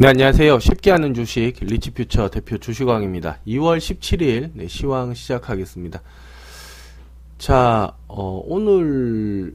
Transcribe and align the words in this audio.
네, 0.00 0.08
안녕하세요. 0.08 0.60
쉽게 0.60 0.90
하는 0.92 1.12
주식 1.12 1.56
리치퓨처 1.60 2.30
대표 2.30 2.56
주식왕입니다. 2.56 3.36
2월 3.46 3.76
17일 3.76 4.50
네, 4.54 4.66
시황 4.66 5.12
시작하겠습니다. 5.12 6.00
자, 7.36 7.92
어, 8.08 8.42
오늘 8.46 9.54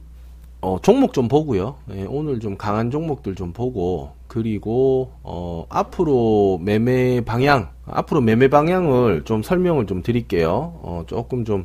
어, 0.60 0.78
종목 0.80 1.14
좀 1.14 1.26
보고요. 1.26 1.78
네, 1.86 2.06
오늘 2.08 2.38
좀 2.38 2.56
강한 2.56 2.92
종목들 2.92 3.34
좀 3.34 3.52
보고 3.52 4.12
그리고 4.28 5.10
어, 5.24 5.66
앞으로 5.68 6.60
매매 6.62 7.22
방향, 7.22 7.70
앞으로 7.84 8.20
매매 8.20 8.46
방향을 8.46 9.24
좀 9.24 9.42
설명을 9.42 9.86
좀 9.88 10.00
드릴게요. 10.04 10.78
어, 10.82 11.02
조금 11.08 11.44
좀 11.44 11.64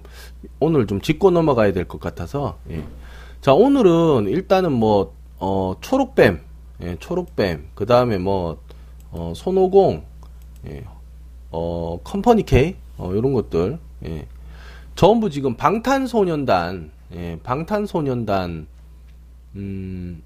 오늘 0.59 0.87
좀 0.87 1.01
짚고 1.01 1.29
넘어가야 1.29 1.71
될 1.71 1.85
것 1.85 2.01
같아서. 2.01 2.57
예. 2.71 2.83
자, 3.41 3.53
오늘은 3.53 4.25
일단은 4.27 4.71
뭐 4.71 5.13
어, 5.37 5.75
초록뱀, 5.81 6.39
예, 6.81 6.95
초록뱀, 6.99 7.67
그 7.75 7.85
다음에 7.85 8.17
뭐 8.17 8.57
어, 9.11 9.33
손오공, 9.35 10.03
예, 10.67 10.83
어, 11.51 11.99
컴퍼니 12.03 12.43
K, 12.43 12.75
어, 12.97 13.13
이런 13.13 13.33
것들, 13.33 13.79
예. 14.05 14.27
전부 14.95 15.29
지금 15.29 15.55
방탄소년단, 15.55 16.91
예, 17.13 17.39
방탄소년단, 17.43 18.67
음, 19.55 20.23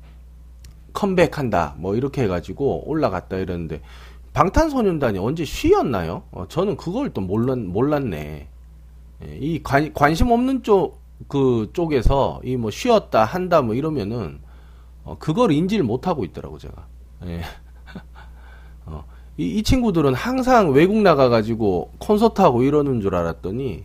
컴백한다, 0.93 1.75
뭐, 1.77 1.95
이렇게 1.95 2.23
해가지고 2.23 2.87
올라갔다 2.89 3.37
이러는데, 3.37 3.81
방탄소년단이 4.33 5.17
언제 5.17 5.45
쉬었나요? 5.45 6.23
어, 6.31 6.45
저는 6.47 6.77
그걸 6.77 7.09
또 7.11 7.21
몰랐, 7.21 7.57
몰랐네. 7.57 8.47
예, 9.27 9.37
이 9.39 9.63
관, 9.63 9.93
관심 9.93 10.31
없는 10.31 10.63
쪽, 10.63 10.99
그 11.29 11.69
쪽에서 11.73 12.41
이 12.43 12.57
뭐 12.57 12.69
쉬었다, 12.71 13.23
한다, 13.25 13.61
뭐 13.61 13.73
이러면은, 13.73 14.39
어, 15.03 15.15
그걸 15.17 15.51
인지를 15.51 15.83
못하고 15.85 16.23
있더라고, 16.25 16.57
제가. 16.59 16.85
예. 17.27 17.41
어, 19.35 19.41
이, 19.41 19.57
이, 19.57 19.63
친구들은 19.63 20.13
항상 20.13 20.71
외국 20.71 21.01
나가가지고 21.01 21.91
콘서트하고 21.99 22.63
이러는 22.63 23.01
줄 23.01 23.15
알았더니 23.15 23.83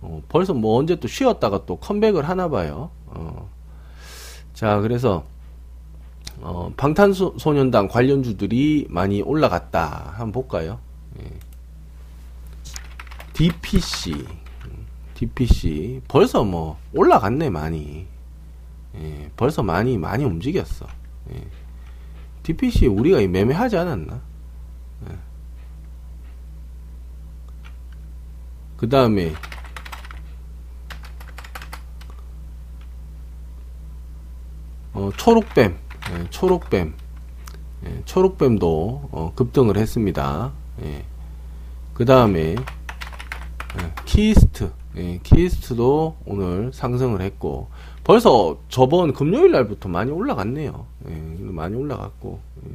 어, 0.00 0.22
벌써 0.28 0.54
뭐 0.54 0.78
언제 0.78 0.96
또 0.96 1.08
쉬었다가 1.08 1.66
또 1.66 1.76
컴백을 1.76 2.28
하나 2.28 2.48
봐요. 2.48 2.90
어. 3.06 3.48
자, 4.54 4.80
그래서 4.80 5.24
어, 6.40 6.72
방탄소년단 6.76 7.88
관련주들이 7.88 8.86
많이 8.90 9.22
올라갔다. 9.22 10.14
한번 10.16 10.32
볼까요? 10.32 10.78
예. 11.20 11.30
DPC, 13.32 14.24
DPC 15.14 16.00
벌써 16.08 16.42
뭐 16.42 16.78
올라갔네 16.94 17.50
많이. 17.50 18.06
예, 18.98 19.30
벌써 19.36 19.62
많이 19.62 19.98
많이 19.98 20.24
움직였어. 20.24 20.86
예. 21.32 21.46
DPC 22.44 22.86
우리가 22.86 23.18
매매하지 23.26 23.76
않았나? 23.76 24.22
그 28.76 28.88
다음에 28.88 29.32
어, 34.92 35.10
초록뱀, 35.16 35.76
예, 36.12 36.30
초록뱀, 36.30 36.94
예, 37.84 38.02
초록뱀도 38.04 39.08
어, 39.12 39.32
급등을 39.34 39.76
했습니다. 39.76 40.52
예. 40.82 41.04
그 41.92 42.04
다음에 42.04 42.54
예, 42.54 43.92
키이스트, 44.04 44.72
예, 44.96 45.20
키이스트도 45.22 46.16
오늘 46.24 46.72
상승을 46.72 47.20
했고 47.20 47.68
벌써 48.04 48.58
저번 48.68 49.12
금요일 49.12 49.52
날부터 49.52 49.88
많이 49.88 50.10
올라갔네요. 50.10 50.86
예, 51.08 51.14
많이 51.40 51.76
올라갔고 51.76 52.40
예. 52.66 52.70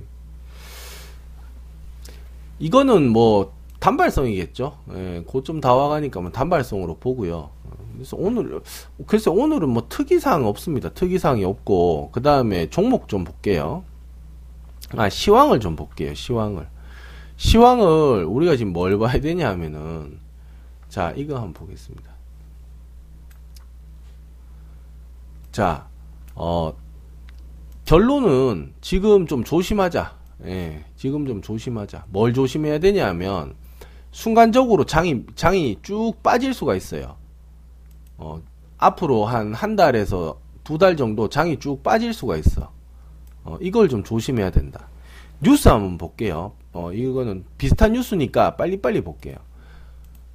이거는 2.59 3.09
뭐 3.09 3.51
단발성이겠죠. 3.81 4.77
예, 4.93 5.23
고점 5.25 5.59
다 5.59 5.73
와가니까 5.73 6.21
뭐 6.21 6.31
단발성으로 6.31 6.97
보고요. 6.97 7.49
그래서 7.93 8.15
오늘 8.17 8.61
글쎄 9.07 9.29
오늘은 9.29 9.69
뭐 9.69 9.87
특이사항 9.89 10.45
없습니다. 10.45 10.89
특이사항이 10.89 11.43
없고 11.43 12.11
그 12.11 12.21
다음에 12.21 12.69
종목 12.69 13.07
좀 13.07 13.23
볼게요. 13.23 13.83
아 14.95 15.09
시황을 15.09 15.59
좀 15.59 15.75
볼게요. 15.75 16.13
시황을 16.13 16.67
시황을 17.37 18.25
우리가 18.25 18.55
지금 18.55 18.71
뭘 18.71 18.97
봐야 18.99 19.19
되냐 19.19 19.49
하면은 19.49 20.19
자 20.87 21.11
이거 21.17 21.35
한번 21.35 21.53
보겠습니다. 21.53 22.11
자, 25.51 25.87
어, 26.35 26.73
결론은 27.85 28.73
지금 28.79 29.25
좀 29.25 29.43
조심하자. 29.43 30.15
예, 30.45 30.85
지금 30.95 31.25
좀 31.25 31.41
조심하자. 31.41 32.05
뭘 32.09 32.33
조심해야 32.33 32.79
되냐면 32.79 33.55
순간적으로 34.11 34.85
장이 34.85 35.23
장이 35.35 35.77
쭉 35.81 36.13
빠질 36.21 36.53
수가 36.53 36.75
있어요. 36.75 37.15
어, 38.17 38.41
앞으로 38.77 39.25
한한 39.25 39.75
달에서 39.75 40.39
두 40.63 40.77
달 40.77 40.95
정도 40.95 41.27
장이 41.27 41.59
쭉 41.59 41.81
빠질 41.83 42.13
수가 42.13 42.37
있어. 42.37 42.71
어, 43.43 43.57
이걸 43.61 43.89
좀 43.89 44.03
조심해야 44.03 44.51
된다. 44.51 44.87
뉴스 45.41 45.67
한번 45.69 45.97
볼게요. 45.97 46.53
어, 46.71 46.91
이거는 46.93 47.43
비슷한 47.57 47.93
뉴스니까 47.93 48.55
빨리빨리 48.55 49.01
볼게요. 49.01 49.35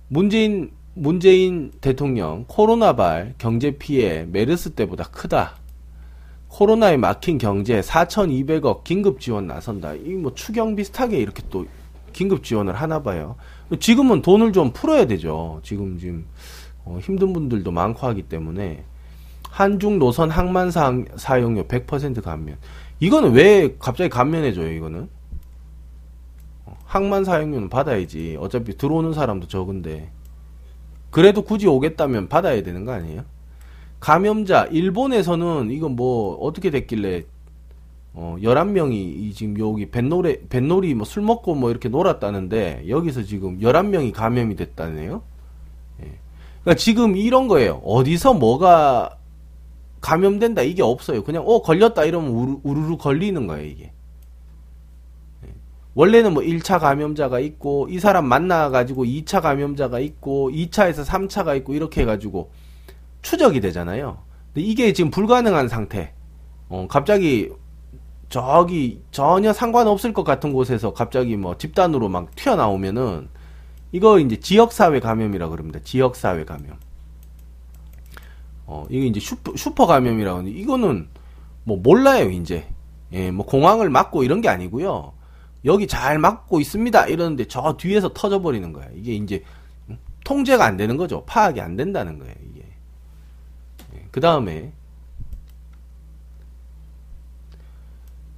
문재인 0.09 0.73
문재인 0.95 1.71
대통령 1.81 2.45
코로나발 2.49 3.35
경제 3.39 3.71
피해 3.73 4.25
메르스 4.25 4.71
때보다 4.71 5.05
크다. 5.05 5.57
코로나에 6.49 6.97
막힌 6.97 7.39
경제 7.39 7.81
4,200억 7.81 8.83
긴급 8.85 9.21
지원 9.21 9.47
나선다. 9.47 9.95
이 9.95 10.15
뭐 10.15 10.35
추경 10.35 10.75
비슷하게 10.75 11.19
이렇게 11.19 11.43
또 11.51 11.67
긴급 12.17 12.43
지원을 12.43 12.75
하나 12.75 13.03
봐요. 13.03 13.37
지금은 13.79 14.23
돈을 14.23 14.55
좀 14.55 14.73
풀어야 14.73 15.07
되죠. 15.07 15.61
지금 15.63 15.99
지금 15.99 16.25
어, 16.83 16.99
힘든 17.03 17.35
분들도 17.35 17.71
많고 17.71 18.07
하기 18.07 18.23
때문에 18.23 18.85
한중 19.51 19.99
노선 19.99 20.31
항만 20.31 20.71
사용료 20.71 21.65
100% 21.65 22.23
감면. 22.23 22.57
이거는 23.01 23.33
왜 23.33 23.77
갑자기 23.79 24.09
감면해줘요? 24.09 24.73
이거는 24.73 25.11
어, 26.65 26.77
항만 26.87 27.25
사용료는 27.25 27.69
받아야지. 27.69 28.39
어차피 28.41 28.79
들어오는 28.79 29.13
사람도 29.13 29.47
적은데. 29.47 30.11
그래도 31.11 31.43
굳이 31.43 31.67
오겠다면 31.67 32.29
받아야 32.29 32.63
되는 32.63 32.87
거 32.87 32.93
아니에요? 32.93 33.25
감염자 34.01 34.65
일본에서는 34.71 35.71
이건 35.71 35.97
뭐 35.97 36.35
어떻게 36.37 36.71
됐길래 36.71 37.25
어 38.19 38.37
11명이 38.41 39.35
지금 39.35 39.59
여기 39.59 39.91
뱃놀이 39.91 40.41
뱃놀이 40.49 40.95
뭐 40.95 41.05
술 41.05 41.23
먹고 41.23 41.55
뭐 41.55 41.71
이렇게 41.71 41.91
놀았다는데 41.91 42.85
여기서 42.89 43.23
지금 43.25 43.61
11명이 43.61 44.13
감염이 44.13 44.57
됐다네요. 44.57 45.23
예. 46.03 46.19
그러니까 46.63 46.75
지금 46.79 47.17
이런 47.17 47.47
거예요. 47.47 47.83
어디서 47.85 48.33
뭐가 48.35 49.19
감염된다 50.01 50.63
이게 50.63 50.83
없어요. 50.83 51.25
그냥 51.25 51.45
어 51.47 51.61
걸렸다 51.61 52.05
이러면 52.05 52.31
우르, 52.31 52.57
우르르 52.63 52.97
걸리는 52.97 53.47
거예요, 53.47 53.67
이게. 53.67 53.93
원래는 55.95 56.35
뭐 56.35 56.43
1차 56.43 56.79
감염자가 56.81 57.41
있고 57.41 57.89
이 57.91 57.99
사람 57.99 58.27
만나 58.27 58.69
가지고 58.71 59.05
2차 59.05 59.41
감염자가 59.43 59.99
있고 60.01 60.51
2차에서 60.51 61.05
3차가 61.05 61.57
있고 61.59 61.75
이렇게 61.75 62.03
해 62.03 62.05
가지고 62.05 62.51
추적이 63.23 63.61
되잖아요. 63.61 64.19
근데 64.53 64.67
이게 64.67 64.93
지금 64.93 65.11
불가능한 65.11 65.69
상태. 65.69 66.13
어, 66.69 66.87
갑자기 66.89 67.51
저기 68.29 69.03
전혀 69.11 69.53
상관없을 69.53 70.13
것 70.13 70.25
같은 70.25 70.53
곳에서 70.53 70.93
갑자기 70.93 71.37
뭐 71.37 71.57
집단으로 71.57 72.09
막 72.09 72.35
튀어나오면은 72.35 73.29
이거 73.93 74.19
이제 74.19 74.39
지역사회 74.39 75.01
감염이라 75.01 75.49
그럽니다. 75.49 75.81
지역사회 75.83 76.45
감염. 76.45 76.77
어, 78.67 78.85
이게 78.91 79.07
이제 79.07 79.21
슈퍼, 79.21 79.53
슈퍼 79.57 79.87
감염이라고 79.87 80.39
하는데 80.39 80.59
이거는 80.59 81.09
뭐 81.65 81.77
몰라요, 81.79 82.31
이제. 82.31 82.67
예, 83.13 83.31
뭐 83.31 83.47
공항을 83.47 83.89
막고 83.89 84.25
이런 84.25 84.41
게 84.41 84.49
아니고요. 84.49 85.13
여기 85.65 85.87
잘 85.87 86.19
막고 86.19 86.61
있습니다. 86.61 87.07
이러는데 87.07 87.47
저 87.47 87.77
뒤에서 87.77 88.13
터져 88.13 88.41
버리는 88.43 88.73
거야. 88.73 88.89
이게 88.95 89.15
이제 89.15 89.43
통제가 90.25 90.65
안 90.65 90.77
되는 90.77 90.97
거죠. 90.97 91.25
파악이 91.25 91.61
안 91.61 91.77
된다는 91.77 92.19
거예요. 92.19 92.35
이게. 92.51 92.65
예, 93.95 94.05
그 94.11 94.21
다음에 94.21 94.73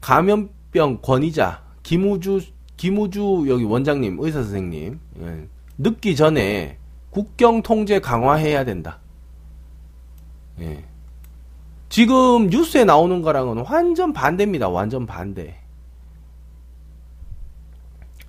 감염병 0.09 1.01
권위자 1.03 1.63
김우주 1.83 2.41
김우주 2.79 3.45
여기 3.49 3.65
원장님 3.65 4.17
의사 4.21 4.43
선생님 4.43 4.99
예, 5.21 5.49
늦기 5.77 6.17
전에 6.17 6.79
국경 7.11 7.61
통제 7.61 8.01
강화해야 8.01 8.65
된다. 8.65 9.01
예. 10.61 10.83
지금 11.91 12.47
뉴스에 12.47 12.85
나오는 12.87 13.21
거랑은 13.21 13.67
완전 13.69 14.15
반대입니다. 14.15 14.71
완전 14.71 15.05
반대. 15.05 15.61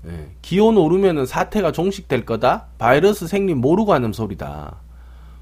예, 0.06 0.32
기온 0.42 0.76
오르면은 0.76 1.26
사태가 1.26 1.72
종식될 1.72 2.26
거다. 2.26 2.66
바이러스 2.78 3.26
생림 3.26 3.62
모르고 3.62 3.94
하는 3.94 4.12
소리다. 4.12 4.82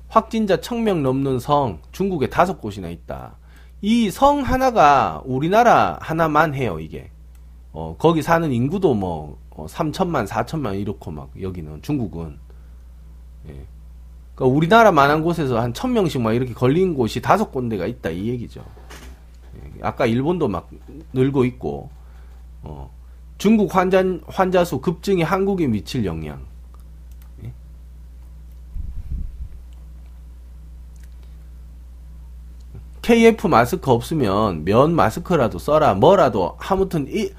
확진자 0.07 0.61
천 0.61 0.83
명 0.83 1.01
넘는 1.01 1.39
성 1.39 1.79
중국에 1.91 2.29
다섯 2.29 2.61
곳이나 2.61 2.89
있다. 2.89 3.37
이 3.81 4.09
성 4.09 4.41
하나가 4.41 5.21
우리나라 5.25 5.97
하나만 6.01 6.53
해요. 6.56 6.79
이게 6.79 7.09
어, 7.74 7.95
거기 8.00 8.21
사는 8.21 8.51
인구도 8.51 8.94
뭐 8.94 9.38
어, 9.51 9.65
3천만, 9.68 10.27
4천만 10.27 10.79
이렇고 10.79 11.12
막 11.12 11.29
여기는 11.39 11.81
중국은 11.81 12.38
예. 13.50 13.65
그러니까 14.35 14.56
우리나라만 14.56 15.09
한 15.09 15.24
곳에서 15.24 15.59
한 15.59 15.74
천명씩 15.74 16.21
막 16.21 16.33
이렇게 16.33 16.53
걸린 16.53 16.94
곳이 16.94 17.21
다섯 17.21 17.51
군데가 17.51 17.85
있다 17.88 18.09
이 18.09 18.27
얘기죠. 18.29 18.63
예. 19.57 19.71
아까 19.81 20.06
일본도 20.06 20.47
막 20.47 20.69
늘고 21.13 21.45
있고 21.45 21.89
어. 22.63 22.89
중국 23.38 23.75
환자 23.75 24.03
환자 24.25 24.65
수 24.65 24.81
급증이 24.81 25.21
한국에 25.21 25.68
미칠 25.68 26.03
영향. 26.06 26.41
KF 33.07 33.48
마스크 33.48 33.89
없으면 33.89 34.65
면 34.65 34.94
마스크라도 34.94 35.59
써라 35.59 35.94
뭐라도 35.94 36.57
아무튼 36.59 37.07
이 37.07 37.31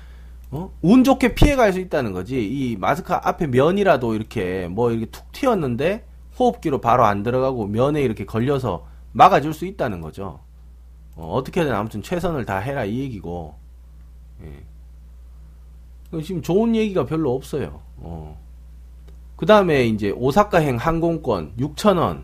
어? 0.51 0.73
운 0.81 1.05
좋게 1.05 1.35
피해갈 1.35 1.75
수 1.75 1.79
있다는 1.79 2.13
거지. 2.13 2.43
이 2.43 2.79
마스크 2.79 3.13
앞에 3.13 3.49
면이라도 3.49 4.15
이렇게 4.15 4.67
뭐 4.67 4.91
이렇게 4.91 5.05
툭 5.11 5.31
튀었는데 5.31 6.07
호흡기로 6.39 6.81
바로 6.81 7.05
안 7.05 7.23
들어가고 7.23 7.67
면에 7.67 8.01
이렇게 8.01 8.25
걸려서 8.25 8.87
막아줄 9.13 9.53
수 9.53 9.67
있다는 9.67 10.01
거죠. 10.01 10.41
어, 11.17 11.43
떻게든 11.45 11.71
아무튼 11.71 12.01
최선을 12.01 12.47
다 12.47 12.57
해라 12.61 12.87
이 12.87 13.01
얘기고. 13.01 13.55
예. 14.45 16.23
지금 16.23 16.41
좋은 16.41 16.75
얘기가 16.77 17.05
별로 17.05 17.35
없어요. 17.35 17.83
어. 17.99 18.41
그 19.37 19.45
다음에 19.45 19.85
이제 19.85 20.13
오사카행 20.13 20.79
항공권 20.79 21.57
6천원 21.59 22.23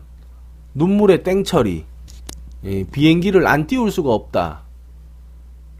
눈물의 0.73 1.21
땡처리 1.21 1.85
예, 2.65 2.83
비행기를 2.83 3.45
안 3.47 3.67
띄울 3.67 3.91
수가 3.91 4.11
없다. 4.11 4.63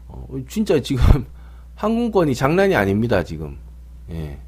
어, 0.06 0.26
진짜 0.48 0.80
지금 0.80 1.02
항공권이 1.74 2.34
장난이 2.34 2.76
아닙니다, 2.76 3.24
지금. 3.24 3.58
예. 4.10 4.38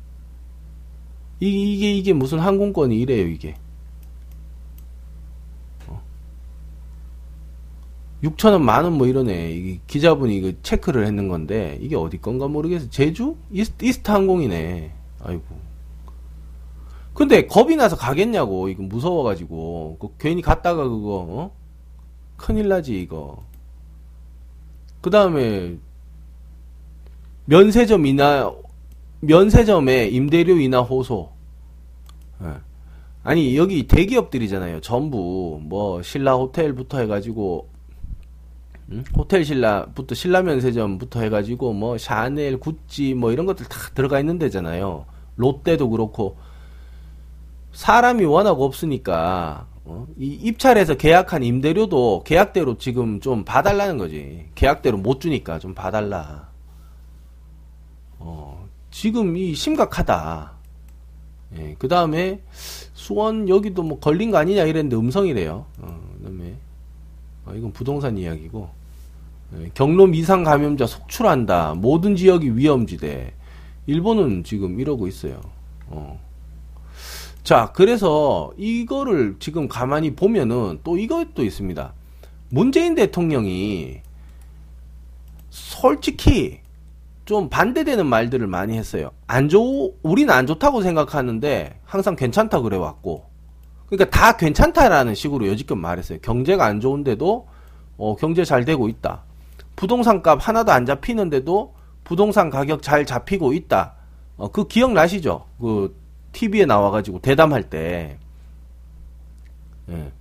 이, 1.41 1.75
이게, 1.75 1.93
이게 1.93 2.13
무슨 2.13 2.39
항공권이 2.39 2.99
이래요, 2.99 3.27
이게. 3.27 3.57
어. 5.89 6.01
6천원 8.23 8.61
만원 8.61 8.95
뭐 8.95 9.09
이러네. 9.09 9.53
이게 9.53 9.81
기자분이 9.89 10.37
이거 10.37 10.53
체크를 10.63 11.07
했는 11.07 11.27
건데, 11.27 11.77
이게 11.81 11.97
어디 11.97 12.19
건가 12.19 12.47
모르겠어. 12.47 12.89
제주? 12.89 13.37
이스트, 13.51 13.85
이스트 13.85 14.11
항공이네. 14.11 14.93
아이고. 15.25 15.69
근데 17.15 17.49
겁이 17.49 17.75
나서 17.75 17.97
가겠냐고. 17.97 18.69
이거 18.69 18.85
무서워가지고. 18.85 19.97
그 20.01 20.09
괜히 20.19 20.41
갔다가 20.41 20.85
그거, 20.85 21.27
어? 21.29 21.58
큰일 22.39 22.69
나지, 22.69 22.99
이거. 22.99 23.45
그 25.03 25.11
다음에, 25.11 25.77
면세점 27.45 28.07
이나 28.07 28.53
면세점의 29.21 30.15
임대료이나 30.15 30.81
호소. 30.81 31.31
예. 32.43 32.55
아니 33.23 33.57
여기 33.57 33.87
대기업들이잖아요. 33.87 34.81
전부 34.81 35.61
뭐 35.63 36.03
신라 36.03 36.35
호텔부터 36.37 36.99
해가지고 37.01 37.69
음? 38.91 39.05
호텔 39.17 39.45
신라부터 39.45 40.15
신라 40.15 40.43
면세점부터 40.43 41.21
해가지고 41.23 41.73
뭐 41.73 41.99
샤넬, 41.99 42.59
구찌 42.59 43.15
뭐 43.15 43.33
이런 43.33 43.45
것들 43.47 43.67
다 43.67 43.77
들어가 43.95 44.21
있는 44.21 44.39
데잖아요. 44.39 45.05
롯데도 45.37 45.91
그렇고 45.91 46.37
사람이 47.73 48.25
워낙 48.25 48.61
없으니까 48.61 49.67
어? 49.89 50.07
이 50.19 50.27
입찰해서 50.43 50.97
계약한 50.99 51.43
임대료도 51.43 52.23
계약대로 52.25 52.77
지금 52.77 53.21
좀 53.21 53.45
봐달라는 53.45 53.97
거지. 53.97 54.45
계약대로 54.55 54.99
못 54.99 55.19
주니까 55.21 55.59
좀 55.59 55.75
봐달라. 55.75 56.51
어, 58.19 58.69
지금 58.91 59.37
이 59.39 59.55
심각하다. 59.55 60.53
예, 61.57 61.75
그 61.79 61.89
다음에 61.89 62.43
수원 62.53 63.49
여기도 63.49 63.83
뭐 63.83 63.99
걸린 63.99 64.31
거 64.31 64.37
아니냐 64.37 64.65
이랬는데 64.65 64.95
음성이래요. 64.95 65.65
어, 65.79 66.01
그 66.19 66.25
다음에 66.25 66.55
어, 67.47 67.55
이건 67.55 67.73
부동산 67.73 68.19
이야기고 68.19 68.69
예, 69.57 69.71
경로 69.73 70.07
미상 70.07 70.45
감염자 70.45 70.87
속출한다. 70.87 71.77
모든 71.77 72.15
지역이 72.15 72.59
위험지대. 72.59 73.33
일본은 73.87 74.45
지금 74.45 74.79
이러고 74.81 75.07
있어요. 75.07 75.41
어. 75.87 76.28
자, 77.49 77.73
그래서 77.75 78.53
이거를 78.59 79.37
지금 79.39 79.69
가만히 79.69 80.15
보면은 80.15 80.81
또 80.85 80.99
이것도 80.99 81.45
있습니다. 81.45 81.95
문재인 82.51 82.95
대통령이 82.95 84.03
솔직히 85.49 86.61
좀 87.25 87.49
반대되는 87.49 88.05
말들을 88.05 88.47
많이 88.47 88.77
했어요. 88.77 89.13
안 89.27 89.49
좋, 89.49 89.95
우리는 90.03 90.31
안 90.31 90.47
좋다고 90.47 90.83
생각하는데 90.83 91.81
항상 91.87 92.17
괜찮다 92.17 92.61
그래 92.61 92.77
왔고. 92.77 93.25
그러니까 93.87 94.11
다 94.11 94.37
괜찮다라는 94.37 95.15
식으로 95.15 95.49
여지껏 95.49 95.79
말했어요. 95.79 96.19
경제가 96.21 96.67
안 96.67 96.81
좋은데도 96.83 97.49
어, 97.97 98.17
경제 98.17 98.45
잘 98.45 98.67
되고 98.67 98.91
있다. 98.91 99.23
부동산 99.75 100.21
값 100.21 100.47
하나도 100.47 100.71
안 100.71 100.85
잡히는데도 100.85 101.73
부동산 102.05 102.51
가격 102.51 102.83
잘 102.83 103.07
잡히고 103.07 103.55
있다. 103.55 103.95
어, 104.37 104.49
그 104.49 104.69
기억나시죠? 104.69 105.47
그 105.59 105.97
TV에 106.33 106.67
나와가지고 106.67 107.21
대담할 107.21 107.71
때. 107.71 108.19
예. 109.91 110.13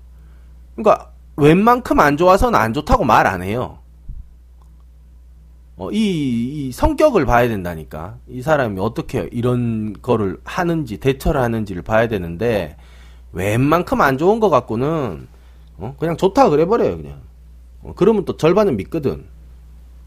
그러니까 0.76 1.12
웬만큼 1.36 2.00
안 2.00 2.18
좋아서는 2.18 2.58
안 2.60 2.74
좋다고 2.74 3.04
말 3.06 3.28
안 3.28 3.42
해요. 3.44 3.80
어, 5.76 5.92
이, 5.92 5.98
이 6.68 6.72
성격을 6.72 7.26
봐야 7.26 7.48
된다니까. 7.48 8.18
이 8.28 8.42
사람이 8.42 8.80
어떻게 8.80 9.30
이런 9.32 9.94
거를 10.02 10.40
하는지, 10.44 10.98
대처를 10.98 11.40
하는지를 11.42 11.84
봐야 11.84 12.08
되는데, 12.08 12.78
웬만큼 13.32 14.02
안 14.02 14.18
좋은 14.18 14.40
것 14.40 14.50
같고는, 14.50 15.28
어, 15.78 15.96
그냥 16.00 16.18
좋다 16.18 16.50
그래버려요, 16.50 16.98
그냥. 16.98 17.22
어, 17.84 17.94
그러면 17.96 18.26
또 18.26 18.38
절반은 18.38 18.76
믿거든. 18.78 19.26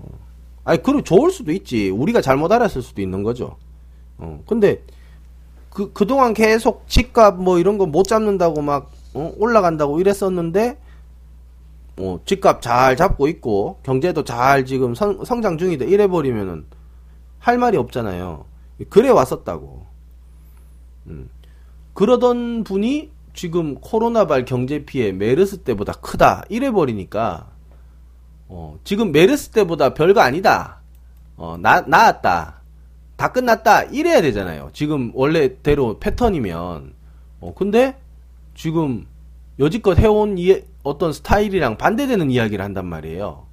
어. 0.00 0.08
아니, 0.64 0.82
그리고 0.82 1.03
좋을 1.03 1.31
수도 1.31 1.53
있지. 1.53 1.91
우리가 1.91 2.20
잘못 2.20 2.50
알았을 2.50 2.82
수도 2.82 3.00
있는 3.00 3.23
거죠. 3.23 3.56
어, 4.19 4.43
근데, 4.49 4.82
그, 5.70 5.93
그동안 5.93 6.34
계속 6.34 6.88
집값 6.88 7.37
뭐 7.40 7.58
이런 7.58 7.78
거 7.78 7.87
못 7.87 8.05
잡는다고 8.06 8.61
막, 8.62 8.90
어, 9.14 9.32
올라간다고 9.38 10.00
이랬었는데, 10.00 10.78
어, 11.99 12.20
집값 12.25 12.62
잘 12.62 12.96
잡고 12.96 13.28
있고 13.28 13.78
경제도 13.82 14.25
잘 14.25 14.64
지금 14.64 14.94
성, 14.94 15.22
성장 15.25 15.58
중이다 15.58 15.84
이래 15.84 16.06
버리면은 16.06 16.64
할 17.38 17.58
말이 17.58 17.76
없잖아요. 17.76 18.46
그래 18.88 19.11
왔었다고. 19.11 19.87
음. 21.08 21.29
그러던 21.94 22.65
분이 22.65 23.10
지금 23.34 23.74
코로나발 23.77 24.44
경제 24.46 24.84
피해 24.84 25.12
메르스 25.12 25.58
때보다 25.58 25.93
크다 25.94 26.44
이래 26.48 26.70
버리니까 26.70 27.48
어, 28.48 28.79
지금 28.84 29.12
메르스 29.12 29.50
때보다 29.50 29.93
별거 29.94 30.20
아니다. 30.20 30.81
어, 31.36 31.56
나 31.60 31.82
나았다. 31.82 32.59
다 33.20 33.32
끝났다 33.32 33.82
이래야 33.82 34.22
되잖아요. 34.22 34.70
지금 34.72 35.12
원래대로 35.15 35.98
패턴이면 35.98 36.94
어, 37.41 37.55
근데 37.55 38.00
지금 38.55 39.06
여지껏 39.58 39.98
해온 39.98 40.39
이 40.39 40.62
어떤 40.82 41.12
스타일이랑 41.12 41.77
반대되는 41.77 42.31
이야기를 42.31 42.65
한단 42.65 42.86
말이에요. 42.86 43.44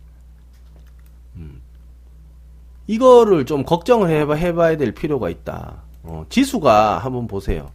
음. 1.36 1.62
이거를 2.88 3.46
좀 3.46 3.66
걱정을 3.66 4.10
해봐, 4.10 4.36
해봐야 4.36 4.78
될 4.78 4.94
필요가 4.94 5.30
있다. 5.30 5.84
어, 6.04 6.26
지수가 6.30 7.00
한번 7.00 7.28
보세요. 7.28 7.70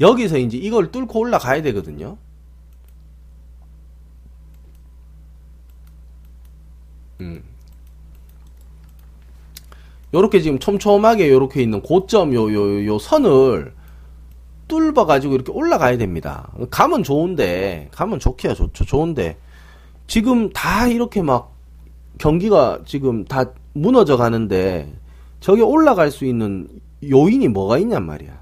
여기서 0.00 0.38
이제 0.38 0.56
이걸 0.56 0.90
뚫고 0.90 1.18
올라가야 1.18 1.60
되거든요. 1.60 2.16
음. 7.20 7.44
요렇게 10.14 10.40
지금 10.40 10.58
촘촘하게 10.58 11.30
요렇게 11.30 11.62
있는 11.62 11.80
고점 11.80 12.34
요, 12.34 12.52
요, 12.52 12.86
요 12.86 12.98
선을 12.98 13.74
뚫어 14.68 15.06
가지고 15.06 15.34
이렇게 15.34 15.52
올라가야 15.52 15.98
됩니다. 15.98 16.50
가면 16.70 17.02
좋은데 17.02 17.88
가면 17.92 18.18
좋기야 18.18 18.54
좋죠. 18.54 18.84
좋은데 18.84 19.36
지금 20.06 20.50
다 20.50 20.86
이렇게 20.86 21.22
막 21.22 21.54
경기가 22.18 22.80
지금 22.84 23.24
다 23.24 23.44
무너져 23.72 24.16
가는데 24.16 24.92
저게 25.40 25.62
올라갈 25.62 26.10
수 26.10 26.24
있는 26.24 26.68
요인이 27.02 27.48
뭐가 27.48 27.78
있냔 27.78 28.04
말이야. 28.04 28.40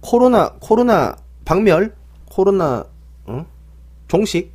코로나 0.00 0.52
코로나 0.60 1.16
박멸 1.44 1.94
코로나 2.26 2.84
어? 3.26 3.46
종식 4.08 4.51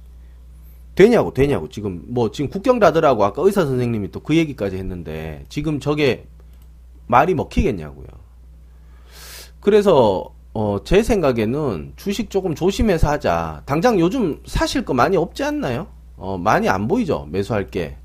되냐고 0.98 1.32
되냐고 1.32 1.70
지금 1.70 2.04
뭐 2.08 2.32
지금 2.32 2.50
국경다더라고 2.50 3.24
아까 3.24 3.42
의사 3.44 3.66
선생님이 3.66 4.12
또 4.12 4.20
그 4.20 4.36
얘기까지 4.36 4.76
했는데 4.78 5.46
지금 5.48 5.80
저게 5.80 6.26
말이 7.06 7.34
먹히겠냐고요. 7.36 8.08
그래서 9.62 10.34
어, 10.54 10.80
제 10.84 11.04
생각에는 11.04 11.94
주식 11.96 12.32
조금 12.32 12.56
조심해서 12.56 13.10
하자. 13.10 13.62
당장 13.66 14.00
요즘 14.00 14.42
사실 14.46 14.84
거 14.84 14.94
많이 14.96 15.16
없지 15.16 15.44
않나요? 15.44 15.88
어, 16.18 16.36
많이 16.38 16.68
안 16.68 16.88
보이죠? 16.88 17.28
매수할 17.30 17.68
게. 17.68 17.96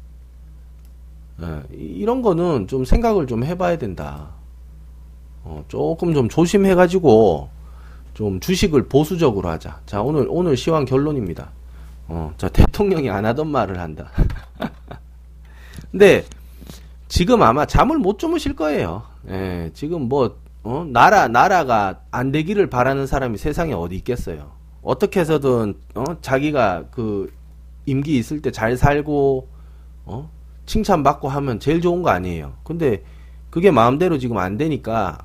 예, 1.41 1.63
이런 1.75 2.21
거는 2.21 2.69
좀 2.69 2.85
생각을 2.85 3.27
좀 3.27 3.43
해봐야 3.43 3.79
된다. 3.79 4.35
어, 5.45 5.65
조금 5.67 6.13
좀 6.13 6.29
조심해가지고 6.29 7.49
좀 8.13 8.39
주식을 8.39 8.89
보수적으로 8.89 9.49
하자. 9.49 9.81
자, 9.87 10.03
오늘, 10.03 10.27
오늘 10.29 10.57
시황 10.59 10.85
결론입니다. 10.85 11.51
어, 12.15 12.35
자, 12.37 12.47
대통령이 12.51 13.09
안 13.09 13.25
하던 13.25 13.49
말을 13.49 13.79
한다. 13.81 14.11
근데 15.91 16.27
지금 17.09 17.43
아마 17.43 17.65
잠을 17.65 17.97
못 17.97 18.19
주무실 18.19 18.55
거예요. 18.55 19.03
예, 19.31 19.71
지금 19.73 20.03
뭐, 20.11 20.37
어, 20.63 20.85
나라, 20.87 21.27
나라가 21.29 22.01
안 22.11 22.31
되기를 22.31 22.69
바라는 22.69 23.07
사람이 23.07 23.39
세상에 23.39 23.73
어디 23.73 23.97
있겠어요. 23.97 24.53
어떻게 24.83 25.21
해서든, 25.21 25.75
어, 25.95 26.05
자기가 26.21 26.85
그 26.91 27.33
임기 27.87 28.19
있을 28.19 28.43
때 28.43 28.51
잘 28.51 28.77
살고, 28.77 29.49
어, 30.05 30.31
칭찬받고 30.67 31.31
하면 31.31 31.61
제일 31.61 31.81
좋은 31.81 32.03
거 32.03 32.11
아니에요. 32.11 32.53
근데 32.63 33.03
그게 33.49 33.71
마음대로 33.71 34.19
지금 34.19 34.37
안 34.37 34.59
되니까 34.59 35.19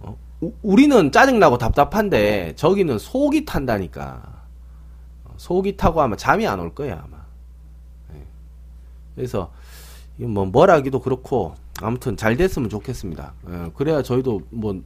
어? 0.00 0.16
우리는 0.62 1.10
짜증나고 1.12 1.58
답답한데 1.58 2.54
저기는 2.56 2.98
속이 2.98 3.44
탄다니까. 3.44 4.39
어, 5.40 5.54
속이 5.54 5.76
타고 5.76 6.02
하면 6.02 6.16
잠이 6.18 6.46
안 6.46 6.60
올 6.60 6.74
거야 6.74 7.02
아마. 7.04 7.16
네. 8.12 8.26
그래서 9.14 9.50
뭐 10.16 10.44
뭐라기도 10.44 11.00
그렇고 11.00 11.54
아무튼 11.82 12.16
잘 12.16 12.36
됐으면 12.36 12.68
좋겠습니다. 12.68 13.32
예, 13.48 13.70
그래야 13.74 14.02
저희도 14.02 14.42
뭐 14.50 14.80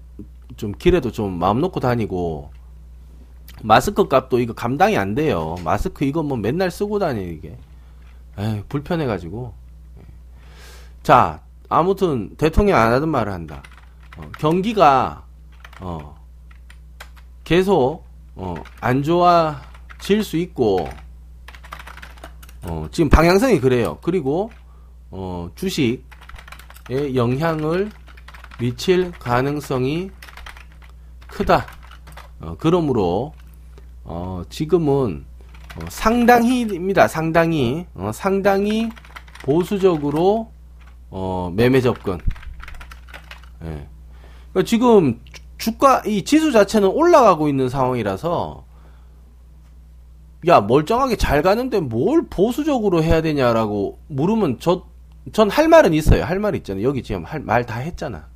좀 0.56 0.72
길에도 0.72 1.10
좀 1.10 1.38
마음 1.38 1.60
놓고 1.60 1.80
다니고 1.80 2.50
마스크 3.62 4.06
값도 4.06 4.38
이거 4.38 4.52
감당이 4.52 4.96
안 4.96 5.14
돼요. 5.14 5.56
마스크 5.64 6.04
이거 6.04 6.22
뭐 6.22 6.36
맨날 6.36 6.70
쓰고 6.70 6.98
다니게. 6.98 7.56
에이, 8.38 8.62
불편해가지고. 8.68 9.52
자, 11.02 11.40
아무튼 11.68 12.36
대통령 12.36 12.78
안 12.78 12.92
하던 12.92 13.08
말을 13.08 13.32
한다. 13.32 13.62
어, 14.16 14.30
경기가 14.38 15.24
어, 15.80 16.14
계속 17.42 18.04
어, 18.36 18.54
안 18.80 19.02
좋아 19.02 19.60
질수 20.04 20.36
있고 20.36 20.86
어, 22.62 22.86
지금 22.90 23.08
방향성이 23.08 23.58
그래요. 23.58 23.98
그리고 24.02 24.50
어, 25.10 25.50
주식에 25.54 27.14
영향을 27.14 27.90
미칠 28.60 29.12
가능성이 29.12 30.10
크다. 31.26 31.66
어, 32.40 32.54
그러므로 32.58 33.32
어, 34.04 34.42
지금은 34.50 35.24
어, 35.76 35.86
상당히입니다. 35.88 37.08
상당히 37.08 37.86
어, 37.94 38.10
상당히 38.12 38.90
보수적으로 39.42 40.52
어, 41.08 41.50
매매 41.56 41.80
접근. 41.80 42.18
예. 43.62 43.88
그러니까 44.50 44.68
지금 44.68 45.18
주가 45.56 46.02
이 46.04 46.24
지수 46.24 46.52
자체는 46.52 46.88
올라가고 46.88 47.48
있는 47.48 47.70
상황이라서 47.70 48.63
야 50.46 50.60
멀쩡하게 50.60 51.16
잘 51.16 51.42
가는데 51.42 51.80
뭘 51.80 52.26
보수적으로 52.28 53.02
해야 53.02 53.22
되냐라고 53.22 53.98
물으면 54.08 54.58
저 54.60 54.94
전 55.32 55.48
할 55.48 55.68
말은 55.68 55.94
있어요. 55.94 56.22
할 56.24 56.38
말 56.38 56.54
있잖아요. 56.56 56.86
여기 56.86 57.02
지금 57.02 57.24
말다 57.42 57.78
했잖아. 57.78 58.28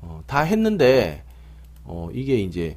어, 0.00 0.22
다 0.26 0.40
했는데 0.42 1.24
어, 1.84 2.08
이게 2.12 2.36
이제 2.36 2.76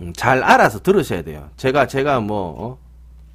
음, 0.00 0.12
잘 0.14 0.42
알아서 0.42 0.82
들으셔야 0.82 1.22
돼요. 1.22 1.48
제가 1.56 1.86
제가 1.86 2.18
뭐 2.20 2.78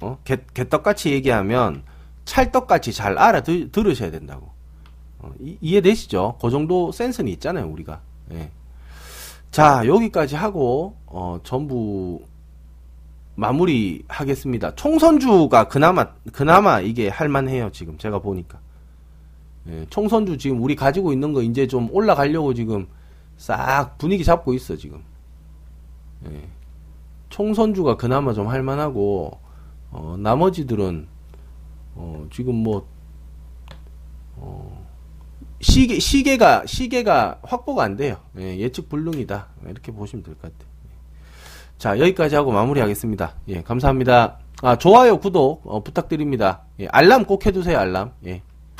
어? 0.00 0.06
어? 0.06 0.18
개, 0.24 0.36
개떡같이 0.52 1.12
얘기하면 1.12 1.82
찰떡같이 2.26 2.92
잘 2.92 3.16
알아 3.16 3.42
들, 3.42 3.70
으셔야 3.74 4.10
된다고. 4.10 4.50
어, 5.18 5.32
이, 5.40 5.76
해되시죠? 5.76 6.36
그 6.40 6.50
정도 6.50 6.92
센스는 6.92 7.30
있잖아요, 7.32 7.66
우리가. 7.68 8.00
예. 8.32 8.50
자, 9.50 9.82
여기까지 9.86 10.36
하고, 10.36 10.96
어, 11.06 11.40
전부 11.42 12.22
마무리 13.40 14.04
하겠습니다. 14.06 14.74
총선주가 14.74 15.66
그나마, 15.68 16.12
그나마 16.30 16.80
이게 16.80 17.08
할만해요, 17.08 17.70
지금. 17.72 17.96
제가 17.96 18.18
보니까. 18.18 18.60
예, 19.68 19.86
총선주 19.88 20.36
지금 20.36 20.62
우리 20.62 20.76
가지고 20.76 21.10
있는 21.12 21.32
거 21.32 21.40
이제 21.42 21.66
좀 21.66 21.88
올라가려고 21.90 22.52
지금 22.52 22.86
싹 23.38 23.96
분위기 23.96 24.24
잡고 24.24 24.52
있어, 24.52 24.76
지금. 24.76 25.02
예. 26.30 26.48
총선주가 27.30 27.96
그나마 27.96 28.34
좀 28.34 28.46
할만하고, 28.46 29.38
어, 29.90 30.16
나머지들은 30.18 31.08
어, 31.94 32.26
지금 32.30 32.56
뭐, 32.56 32.86
어, 34.36 34.86
시계, 35.62 35.98
시계가, 35.98 36.66
시계가 36.66 37.40
확보가 37.42 37.84
안 37.84 37.96
돼요. 37.96 38.18
예, 38.38 38.68
측 38.70 38.90
불능이다. 38.90 39.48
이렇게 39.66 39.92
보시면 39.92 40.22
될 40.24 40.34
것 40.34 40.42
같아요. 40.42 40.69
자, 41.80 41.98
여기까지 41.98 42.36
하고 42.36 42.52
마무리하겠습니다. 42.52 43.36
예, 43.48 43.62
감사합니다. 43.62 44.36
아, 44.60 44.76
좋아요, 44.76 45.18
구독, 45.18 45.62
어, 45.64 45.82
부탁드립니다. 45.82 46.64
예, 46.78 46.86
알람 46.88 47.24
꼭 47.24 47.46
해두세요, 47.46 47.78
알람. 47.78 48.12
예. 48.26 48.42